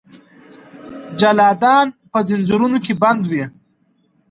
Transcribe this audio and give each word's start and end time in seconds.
جلادان 1.19 1.87
به 2.11 2.19
ځنځیرونو 2.27 2.77
کې 2.85 2.93
بندي 3.01 3.27
وي. 3.31 3.45